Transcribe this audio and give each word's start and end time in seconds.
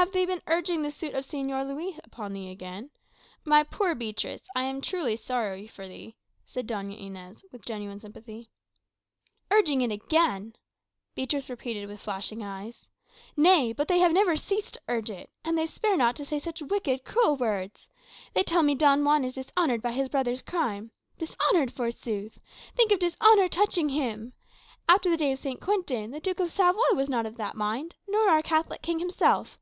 "Have 0.00 0.12
they 0.12 0.24
been 0.24 0.40
urging 0.46 0.80
the 0.80 0.90
suit 0.90 1.12
of 1.12 1.26
Señor 1.26 1.68
Luis 1.68 2.00
upon 2.02 2.32
thee 2.32 2.48
again? 2.50 2.88
My 3.44 3.62
poor 3.62 3.94
Beatriz, 3.94 4.40
I 4.56 4.64
am 4.64 4.80
truly 4.80 5.14
sorrow 5.14 5.66
for 5.66 5.86
thee," 5.86 6.16
said 6.46 6.66
Doña 6.66 6.98
Inez, 6.98 7.44
with 7.52 7.66
genuine 7.66 8.00
sympathy. 8.00 8.48
"Urging 9.50 9.82
it 9.82 9.92
again!" 9.92 10.56
Beatriz 11.14 11.50
repeated 11.50 11.86
with 11.86 12.00
flashing 12.00 12.42
eyes. 12.42 12.88
"Nay; 13.36 13.74
but 13.74 13.88
they 13.88 13.98
have 13.98 14.14
never 14.14 14.38
ceased 14.38 14.72
to 14.72 14.80
urge 14.88 15.10
it. 15.10 15.28
And 15.44 15.58
they 15.58 15.66
spare 15.66 15.98
not 15.98 16.16
to 16.16 16.24
say 16.24 16.38
such 16.38 16.62
wicked, 16.62 17.04
cruel 17.04 17.36
words. 17.36 17.86
They 18.32 18.42
tell 18.42 18.62
me 18.62 18.74
Don 18.74 19.04
Juan 19.04 19.22
is 19.22 19.34
dishonoured 19.34 19.82
by 19.82 19.92
his 19.92 20.08
brother's 20.08 20.40
crime. 20.40 20.92
Dishonoured, 21.18 21.74
forsooth! 21.74 22.38
Think 22.74 22.90
of 22.90 23.00
dishonour 23.00 23.50
touching 23.50 23.90
him! 23.90 24.32
After 24.88 25.10
the 25.10 25.18
day 25.18 25.30
of 25.32 25.38
St. 25.40 25.60
Quentin, 25.60 26.10
the 26.10 26.20
Duke 26.20 26.40
of 26.40 26.50
Savoy 26.50 26.80
was 26.94 27.10
not 27.10 27.26
of 27.26 27.36
that 27.36 27.54
mind, 27.54 27.96
nor 28.08 28.30
our 28.30 28.40
Catholic 28.40 28.80
King 28.80 28.98
himself. 28.98 29.58